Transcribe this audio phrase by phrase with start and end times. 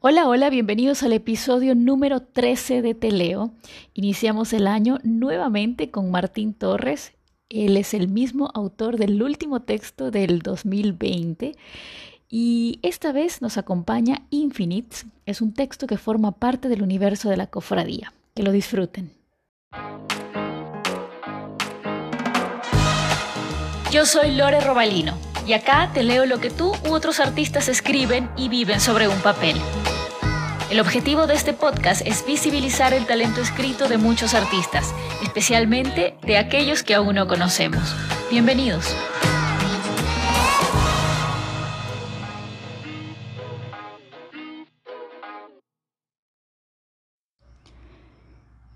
[0.00, 3.52] Hola, hola, bienvenidos al episodio número 13 de Teleo.
[3.94, 7.14] Iniciamos el año nuevamente con Martín Torres.
[7.48, 11.56] Él es el mismo autor del último texto del 2020
[12.28, 15.06] y esta vez nos acompaña Infinites.
[15.24, 18.12] Es un texto que forma parte del universo de la cofradía.
[18.34, 19.12] Que lo disfruten.
[23.90, 25.16] Yo soy Lore Robalino
[25.46, 29.18] y acá te leo lo que tú u otros artistas escriben y viven sobre un
[29.20, 29.56] papel.
[30.68, 36.38] El objetivo de este podcast es visibilizar el talento escrito de muchos artistas, especialmente de
[36.38, 37.94] aquellos que aún no conocemos.
[38.30, 38.96] Bienvenidos.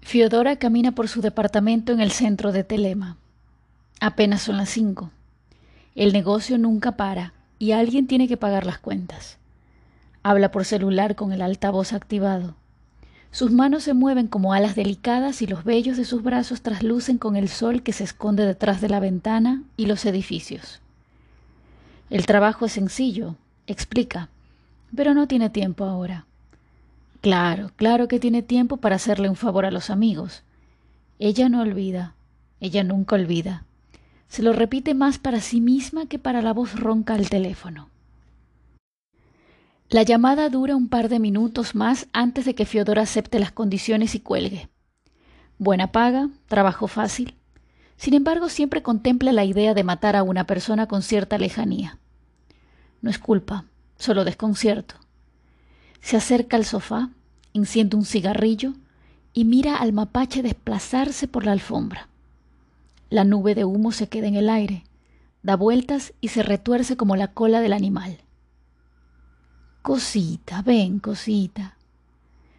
[0.00, 3.16] Fiodora camina por su departamento en el centro de Telema.
[4.00, 5.10] Apenas son las cinco.
[5.96, 9.40] El negocio nunca para y alguien tiene que pagar las cuentas.
[10.22, 12.54] Habla por celular con el altavoz activado.
[13.30, 17.36] Sus manos se mueven como alas delicadas y los vellos de sus brazos traslucen con
[17.36, 20.80] el sol que se esconde detrás de la ventana y los edificios.
[22.10, 24.28] El trabajo es sencillo, explica,
[24.94, 26.26] pero no tiene tiempo ahora.
[27.20, 30.42] Claro, claro que tiene tiempo para hacerle un favor a los amigos.
[31.18, 32.14] Ella no olvida,
[32.60, 33.64] ella nunca olvida.
[34.28, 37.88] Se lo repite más para sí misma que para la voz ronca al teléfono.
[39.90, 44.14] La llamada dura un par de minutos más antes de que Fiodor acepte las condiciones
[44.14, 44.68] y cuelgue.
[45.58, 47.34] Buena paga, trabajo fácil.
[47.96, 51.98] Sin embargo, siempre contempla la idea de matar a una persona con cierta lejanía.
[53.02, 53.64] No es culpa,
[53.98, 54.94] solo desconcierto.
[56.00, 57.10] Se acerca al sofá,
[57.52, 58.74] enciende un cigarrillo
[59.32, 62.08] y mira al mapache desplazarse por la alfombra.
[63.08, 64.84] La nube de humo se queda en el aire,
[65.42, 68.18] da vueltas y se retuerce como la cola del animal.
[69.82, 71.76] Cosita, ven, cosita.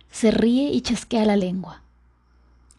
[0.09, 1.81] Se ríe y chasquea la lengua.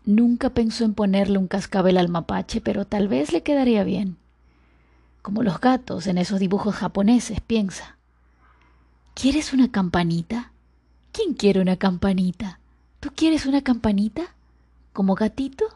[0.05, 4.17] Nunca pensó en ponerle un cascabel al mapache, pero tal vez le quedaría bien.
[5.23, 7.97] Como los gatos en esos dibujos japoneses, piensa.
[9.15, 10.51] ¿Quieres una campanita?
[11.13, 12.59] ¿Quién quiere una campanita?
[12.99, 14.35] ¿Tú quieres una campanita?
[14.93, 15.67] ¿Como gatito?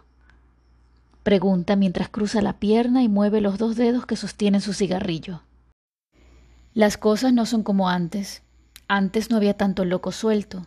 [1.22, 5.42] Pregunta mientras cruza la pierna y mueve los dos dedos que sostienen su cigarrillo.
[6.74, 8.42] Las cosas no son como antes.
[8.88, 10.66] Antes no había tanto loco suelto.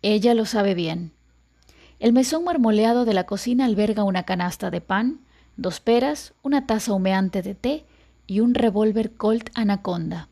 [0.00, 1.12] Ella lo sabe bien.
[1.98, 5.20] El mesón marmoleado de la cocina alberga una canasta de pan,
[5.56, 7.84] dos peras, una taza humeante de té
[8.26, 10.28] y un revólver Colt Anaconda.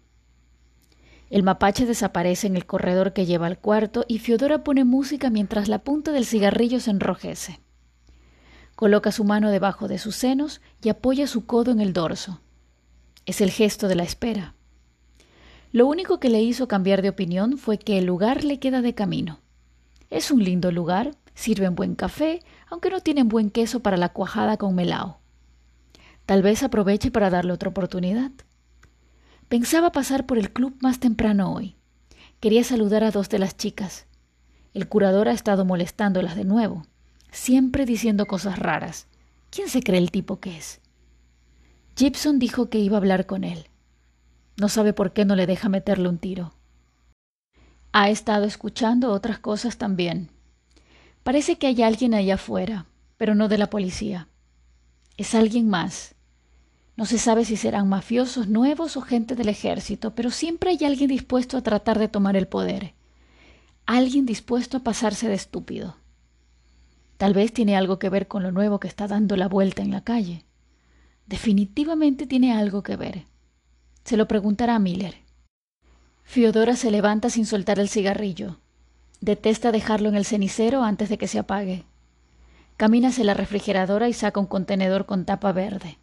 [1.29, 5.69] El mapache desaparece en el corredor que lleva al cuarto y Fiodora pone música mientras
[5.69, 7.61] la punta del cigarrillo se enrojece.
[8.75, 12.41] Coloca su mano debajo de sus senos y apoya su codo en el dorso.
[13.27, 14.55] Es el gesto de la espera.
[15.73, 18.95] Lo único que le hizo cambiar de opinión fue que el lugar le queda de
[18.95, 19.41] camino.
[20.11, 24.57] Es un lindo lugar, sirven buen café, aunque no tienen buen queso para la cuajada
[24.57, 25.21] con melao.
[26.27, 28.33] Tal vez aproveche para darle otra oportunidad.
[29.49, 31.77] Pensaba pasar por el club más temprano hoy.
[32.41, 34.07] Quería saludar a dos de las chicas.
[34.75, 36.85] El curador ha estado molestándolas de nuevo,
[37.31, 39.07] siempre diciendo cosas raras.
[39.51, 40.81] ¿Quién se cree el tipo que es?
[41.97, 43.67] Gibson dijo que iba a hablar con él.
[44.60, 46.53] No sabe por qué no le deja meterle un tiro.
[47.93, 50.28] Ha estado escuchando otras cosas también.
[51.22, 52.84] Parece que hay alguien allá afuera,
[53.16, 54.28] pero no de la policía.
[55.16, 56.15] Es alguien más.
[56.94, 61.09] No se sabe si serán mafiosos nuevos o gente del ejército, pero siempre hay alguien
[61.09, 62.92] dispuesto a tratar de tomar el poder.
[63.87, 65.97] Alguien dispuesto a pasarse de estúpido.
[67.16, 69.91] Tal vez tiene algo que ver con lo nuevo que está dando la vuelta en
[69.91, 70.44] la calle.
[71.25, 73.25] Definitivamente tiene algo que ver.
[74.05, 75.16] Se lo preguntará a Miller.
[76.25, 78.59] Fiodora se levanta sin soltar el cigarrillo.
[79.21, 81.84] Detesta dejarlo en el cenicero antes de que se apague.
[82.77, 85.99] Camina hacia la refrigeradora y saca un contenedor con tapa verde.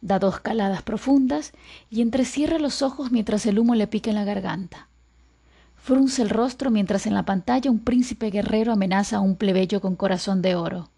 [0.00, 1.52] Da dos caladas profundas
[1.90, 4.88] y entrecierra los ojos mientras el humo le pica en la garganta.
[5.76, 9.94] Frunce el rostro mientras en la pantalla un príncipe guerrero amenaza a un plebeyo con
[9.94, 10.90] corazón de oro.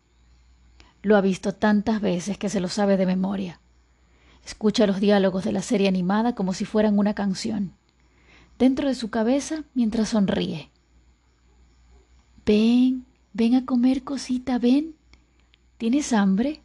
[1.02, 3.61] Lo ha visto tantas veces que se lo sabe de memoria.
[4.49, 7.75] Escucha los diálogos de la serie animada como si fueran una canción,
[8.59, 10.71] dentro de su cabeza mientras sonríe.
[12.47, 13.05] Ven,
[13.35, 14.95] ven a comer cosita, ven.
[15.77, 16.62] ¿Tienes hambre?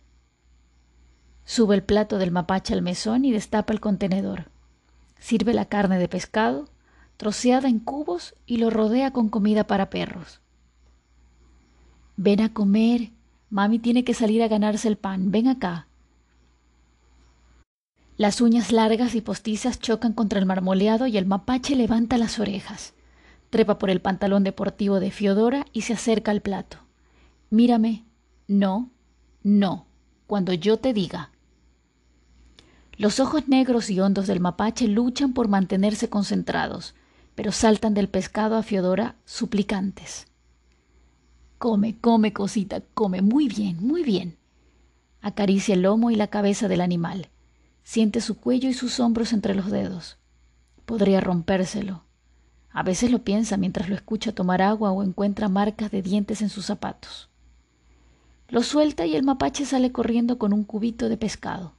[1.43, 4.49] Sube el plato del mapache al mesón y destapa el contenedor.
[5.19, 6.69] Sirve la carne de pescado,
[7.17, 10.39] troceada en cubos, y lo rodea con comida para perros.
[12.15, 13.11] Ven a comer.
[13.49, 15.31] Mami tiene que salir a ganarse el pan.
[15.31, 15.87] Ven acá.
[18.15, 22.93] Las uñas largas y postizas chocan contra el marmoleado y el mapache levanta las orejas.
[23.49, 26.77] Trepa por el pantalón deportivo de Fiodora y se acerca al plato.
[27.49, 28.05] Mírame.
[28.47, 28.91] No,
[29.41, 29.87] no,
[30.27, 31.31] cuando yo te diga.
[32.97, 36.93] Los ojos negros y hondos del mapache luchan por mantenerse concentrados,
[37.33, 40.27] pero saltan del pescado a Fiodora suplicantes.
[41.57, 44.37] Come, come, cosita, come muy bien, muy bien.
[45.21, 47.29] Acaricia el lomo y la cabeza del animal.
[47.83, 50.17] Siente su cuello y sus hombros entre los dedos.
[50.85, 52.03] Podría rompérselo.
[52.71, 56.49] A veces lo piensa mientras lo escucha tomar agua o encuentra marcas de dientes en
[56.49, 57.29] sus zapatos.
[58.49, 61.73] Lo suelta y el mapache sale corriendo con un cubito de pescado.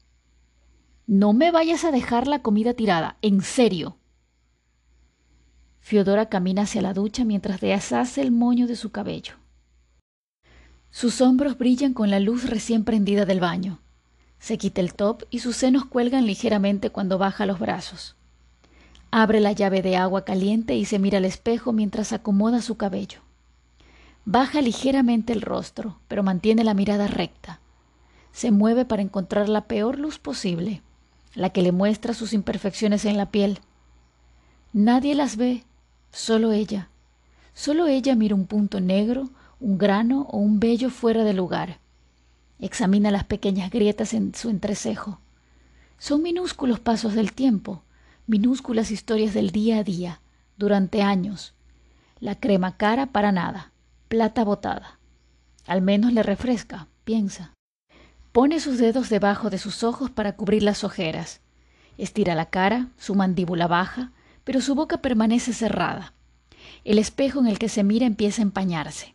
[1.06, 3.97] No me vayas a dejar la comida tirada, en serio.
[5.81, 9.35] Fiodora camina hacia la ducha mientras deshace el moño de su cabello.
[10.91, 13.81] Sus hombros brillan con la luz recién prendida del baño.
[14.38, 18.16] Se quita el top y sus senos cuelgan ligeramente cuando baja los brazos.
[19.10, 23.20] Abre la llave de agua caliente y se mira al espejo mientras acomoda su cabello.
[24.25, 27.60] Baja ligeramente el rostro, pero mantiene la mirada recta.
[28.32, 30.82] Se mueve para encontrar la peor luz posible,
[31.34, 33.60] la que le muestra sus imperfecciones en la piel.
[34.72, 35.64] Nadie las ve,
[36.10, 36.88] solo ella.
[37.52, 39.31] Solo ella mira un punto negro
[39.64, 41.78] un grano o un vello fuera de lugar.
[42.59, 45.21] Examina las pequeñas grietas en su entrecejo.
[45.99, 47.83] Son minúsculos pasos del tiempo,
[48.27, 50.21] minúsculas historias del día a día,
[50.56, 51.55] durante años.
[52.21, 53.73] La crema cara para nada,
[54.09, 54.99] plata botada.
[55.67, 57.53] Al menos le refresca, piensa.
[58.33, 61.41] Pone sus dedos debajo de sus ojos para cubrir las ojeras.
[61.99, 64.12] Estira la cara, su mandíbula baja,
[64.43, 66.12] pero su boca permanece cerrada.
[66.85, 69.13] El espejo en el que se mira empieza a empañarse.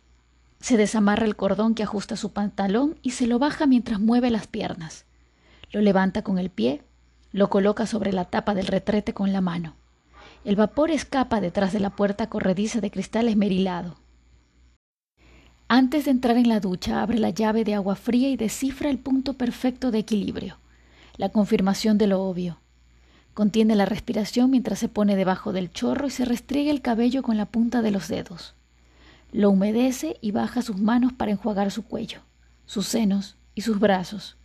[0.60, 4.46] Se desamarra el cordón que ajusta su pantalón y se lo baja mientras mueve las
[4.46, 5.06] piernas.
[5.72, 6.82] Lo levanta con el pie,
[7.32, 9.74] lo coloca sobre la tapa del retrete con la mano.
[10.44, 13.96] El vapor escapa detrás de la puerta corrediza de cristal esmerilado.
[15.68, 18.98] Antes de entrar en la ducha, abre la llave de agua fría y descifra el
[18.98, 20.58] punto perfecto de equilibrio,
[21.16, 22.58] la confirmación de lo obvio.
[23.34, 27.36] Contiene la respiración mientras se pone debajo del chorro y se restriega el cabello con
[27.36, 28.54] la punta de los dedos.
[29.32, 32.20] Lo humedece y baja sus manos para enjuagar su cuello,
[32.66, 34.36] sus senos y sus brazos.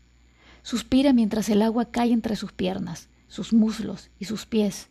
[0.61, 4.87] Suspira mientras el agua cae entre sus piernas, sus muslos y sus pies.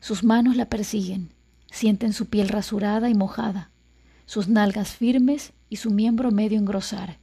[0.00, 1.30] Sus manos la persiguen,
[1.70, 3.70] sienten su piel rasurada y mojada,
[4.26, 7.18] sus nalgas firmes y su miembro medio engrosar.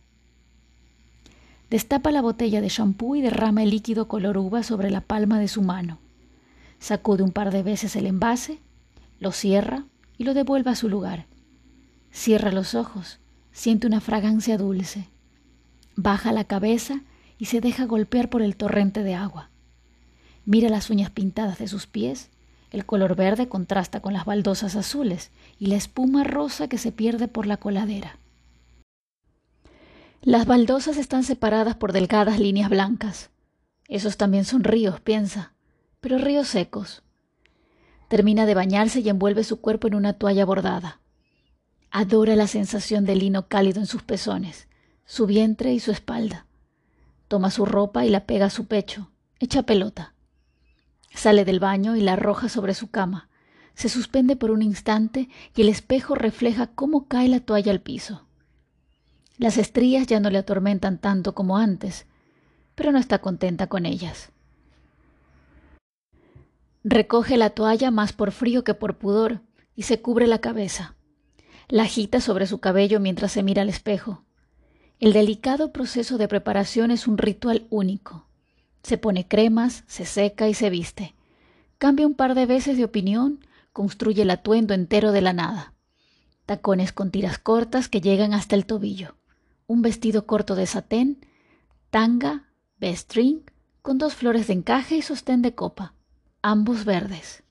[1.69, 5.47] Destapa la botella de champú y derrama el líquido color uva sobre la palma de
[5.47, 5.99] su mano.
[6.79, 8.59] Sacude un par de veces el envase,
[9.19, 9.85] lo cierra
[10.17, 11.27] y lo devuelve a su lugar.
[12.11, 13.19] Cierra los ojos,
[13.51, 15.07] siente una fragancia dulce.
[15.95, 17.01] Baja la cabeza
[17.37, 19.49] y se deja golpear por el torrente de agua.
[20.45, 22.29] Mira las uñas pintadas de sus pies.
[22.71, 27.27] El color verde contrasta con las baldosas azules y la espuma rosa que se pierde
[27.27, 28.17] por la coladera.
[30.21, 33.29] Las baldosas están separadas por delgadas líneas blancas.
[33.87, 35.53] Esos también son ríos, piensa,
[35.99, 37.03] pero ríos secos.
[38.07, 40.99] Termina de bañarse y envuelve su cuerpo en una toalla bordada.
[41.93, 44.69] Adora la sensación del lino cálido en sus pezones,
[45.05, 46.45] su vientre y su espalda.
[47.27, 50.13] Toma su ropa y la pega a su pecho, echa pelota.
[51.13, 53.27] Sale del baño y la arroja sobre su cama.
[53.75, 58.25] Se suspende por un instante y el espejo refleja cómo cae la toalla al piso.
[59.37, 62.05] Las estrías ya no le atormentan tanto como antes,
[62.73, 64.31] pero no está contenta con ellas.
[66.85, 69.41] Recoge la toalla más por frío que por pudor
[69.75, 70.95] y se cubre la cabeza.
[71.71, 74.25] La agita sobre su cabello mientras se mira al espejo.
[74.99, 78.27] El delicado proceso de preparación es un ritual único.
[78.83, 81.15] Se pone cremas, se seca y se viste.
[81.77, 83.39] Cambia un par de veces de opinión,
[83.71, 85.73] construye el atuendo entero de la nada.
[86.45, 89.15] Tacones con tiras cortas que llegan hasta el tobillo.
[89.65, 91.25] Un vestido corto de satén,
[91.89, 92.49] tanga,
[92.79, 93.43] B-string,
[93.81, 95.93] con dos flores de encaje y sostén de copa,
[96.41, 97.45] ambos verdes.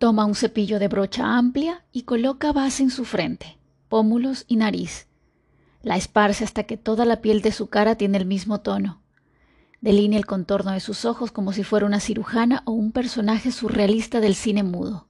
[0.00, 3.58] Toma un cepillo de brocha amplia y coloca base en su frente,
[3.90, 5.08] pómulos y nariz.
[5.82, 9.02] La esparce hasta que toda la piel de su cara tiene el mismo tono.
[9.82, 14.20] Delinea el contorno de sus ojos como si fuera una cirujana o un personaje surrealista
[14.20, 15.06] del cine mudo.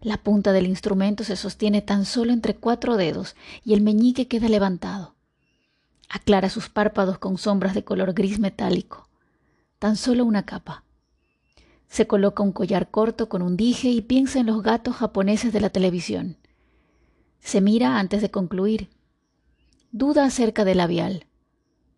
[0.00, 4.48] La punta del instrumento se sostiene tan solo entre cuatro dedos y el meñique queda
[4.48, 5.14] levantado.
[6.08, 9.10] Aclara sus párpados con sombras de color gris metálico.
[9.78, 10.85] Tan solo una capa.
[11.88, 15.60] Se coloca un collar corto con un dije y piensa en los gatos japoneses de
[15.60, 16.36] la televisión.
[17.40, 18.90] Se mira antes de concluir.
[19.92, 21.26] Duda acerca del labial.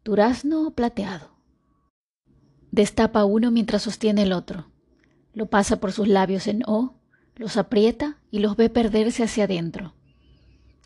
[0.04, 1.30] Durazno o plateado.
[2.70, 4.66] Destapa uno mientras sostiene el otro.
[5.32, 6.94] Lo pasa por sus labios en O,
[7.34, 9.94] Los aprieta y los ve perderse hacia adentro.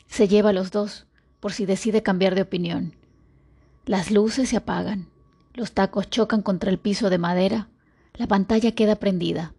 [0.06, 1.06] Se lleva los dos
[1.40, 2.94] por si decide cambiar de opinión.
[3.84, 5.08] Las luces se apagan,
[5.54, 7.68] los tacos chocan contra el piso de madera,
[8.14, 9.54] la pantalla queda prendida.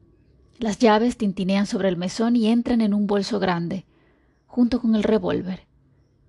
[0.60, 3.86] Las llaves tintinean sobre el mesón y entran en un bolso grande,
[4.46, 5.66] junto con el revólver,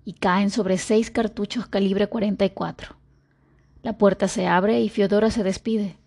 [0.03, 2.95] y caen sobre seis cartuchos calibre 44.
[3.83, 5.97] La puerta se abre y Fiodora se despide.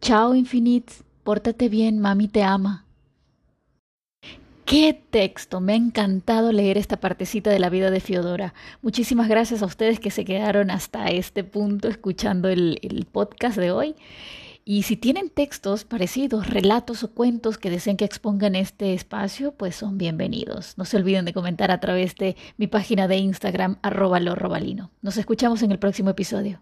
[0.00, 0.92] Chao, Infinite,
[1.22, 2.86] pórtate bien, mami te ama.
[4.64, 5.60] ¡Qué texto!
[5.60, 8.52] Me ha encantado leer esta partecita de la vida de Fiodora.
[8.82, 13.72] Muchísimas gracias a ustedes que se quedaron hasta este punto escuchando el, el podcast de
[13.72, 13.94] hoy.
[14.70, 19.74] Y si tienen textos parecidos, relatos o cuentos que deseen que expongan este espacio, pues
[19.74, 20.76] son bienvenidos.
[20.76, 25.62] No se olviden de comentar a través de mi página de Instagram, arroba Nos escuchamos
[25.62, 26.60] en el próximo episodio.